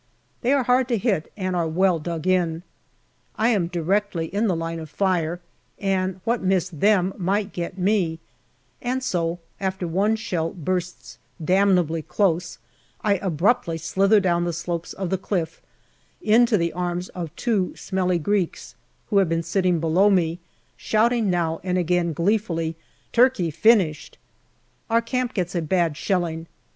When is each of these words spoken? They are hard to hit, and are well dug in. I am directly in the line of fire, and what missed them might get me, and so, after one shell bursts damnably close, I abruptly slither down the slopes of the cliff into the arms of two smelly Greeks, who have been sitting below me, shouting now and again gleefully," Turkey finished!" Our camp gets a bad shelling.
They 0.41 0.51
are 0.51 0.63
hard 0.63 0.87
to 0.87 0.97
hit, 0.97 1.31
and 1.37 1.55
are 1.55 1.67
well 1.67 1.99
dug 1.99 2.25
in. 2.25 2.63
I 3.35 3.49
am 3.49 3.67
directly 3.67 4.33
in 4.33 4.47
the 4.47 4.55
line 4.55 4.79
of 4.79 4.89
fire, 4.89 5.39
and 5.77 6.21
what 6.23 6.41
missed 6.41 6.79
them 6.79 7.13
might 7.19 7.53
get 7.53 7.77
me, 7.77 8.19
and 8.81 9.03
so, 9.03 9.37
after 9.59 9.87
one 9.87 10.15
shell 10.15 10.53
bursts 10.53 11.19
damnably 11.45 12.01
close, 12.01 12.57
I 13.01 13.17
abruptly 13.17 13.77
slither 13.77 14.19
down 14.19 14.43
the 14.43 14.53
slopes 14.53 14.93
of 14.93 15.11
the 15.11 15.19
cliff 15.19 15.61
into 16.19 16.57
the 16.57 16.73
arms 16.73 17.09
of 17.09 17.35
two 17.35 17.75
smelly 17.75 18.17
Greeks, 18.17 18.73
who 19.11 19.19
have 19.19 19.29
been 19.29 19.43
sitting 19.43 19.79
below 19.79 20.09
me, 20.09 20.39
shouting 20.75 21.29
now 21.29 21.59
and 21.63 21.77
again 21.77 22.11
gleefully," 22.13 22.75
Turkey 23.13 23.51
finished!" 23.51 24.17
Our 24.89 25.01
camp 25.03 25.35
gets 25.35 25.53
a 25.53 25.61
bad 25.61 25.95
shelling. 25.95 26.47